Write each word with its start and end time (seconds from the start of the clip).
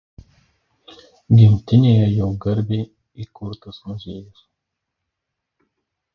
Gimtinėje 1.41 2.07
jo 2.13 2.31
garbei 2.47 2.81
įkurtas 3.27 3.83
muziejus. 3.91 4.43